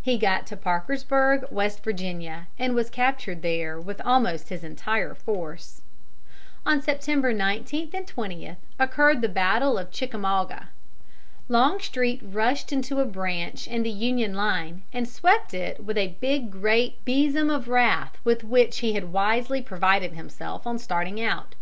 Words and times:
He 0.00 0.18
got 0.18 0.46
to 0.46 0.56
Parkersburg, 0.56 1.46
West 1.50 1.82
Virginia, 1.82 2.46
and 2.60 2.76
was 2.76 2.88
captured 2.88 3.42
there 3.42 3.80
with 3.80 4.00
almost 4.02 4.48
his 4.48 4.62
entire 4.62 5.14
force. 5.16 5.82
On 6.64 6.80
September 6.80 7.32
19 7.32 7.90
and 7.92 8.06
20 8.06 8.54
occurred 8.78 9.20
the 9.20 9.28
battle 9.28 9.76
of 9.76 9.90
Chickamauga. 9.90 10.68
Longstreet 11.48 12.20
rushed 12.22 12.72
into 12.72 13.00
a 13.00 13.04
breach 13.04 13.66
in 13.66 13.82
the 13.82 13.90
Union 13.90 14.34
line 14.34 14.84
and 14.92 15.08
swept 15.08 15.52
it 15.52 15.84
with 15.84 15.98
a 15.98 16.06
great 16.06 17.04
big 17.04 17.04
besom 17.04 17.50
of 17.50 17.66
wrath 17.66 18.16
with 18.22 18.44
which 18.44 18.78
he 18.78 18.92
had 18.92 19.12
wisely 19.12 19.60
provided 19.60 20.12
himself 20.12 20.68
on 20.68 20.78
starting 20.78 21.20
out. 21.20 21.56